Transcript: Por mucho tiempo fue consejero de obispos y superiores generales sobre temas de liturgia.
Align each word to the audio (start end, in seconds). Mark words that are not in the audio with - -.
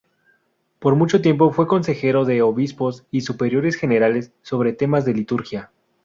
Por 0.79 0.95
mucho 0.95 1.21
tiempo 1.21 1.51
fue 1.51 1.67
consejero 1.67 2.25
de 2.25 2.41
obispos 2.41 3.05
y 3.11 3.21
superiores 3.21 3.75
generales 3.75 4.31
sobre 4.41 4.73
temas 4.73 5.05
de 5.05 5.13
liturgia. 5.13 5.69